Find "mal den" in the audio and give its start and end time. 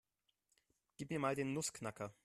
1.19-1.53